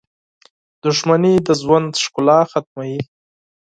•دښمني 0.83 1.33
د 1.47 1.49
ژوند 1.61 1.89
ښکلا 2.03 2.39
ختموي. 2.51 2.99